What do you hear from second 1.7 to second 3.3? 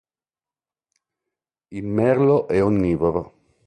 merlo è onnivoro.